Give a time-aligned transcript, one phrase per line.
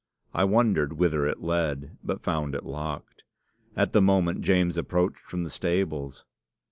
[0.33, 3.23] I wondered whither it led, but found it locked.
[3.75, 6.25] At the moment James approached from the stables.